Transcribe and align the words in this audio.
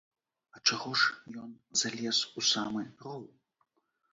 А 0.55 0.61
чаго 0.69 0.93
ж 1.01 1.11
ён 1.43 1.51
залез 1.81 2.17
у 2.41 2.45
самы 2.55 2.81
роў? 3.07 3.21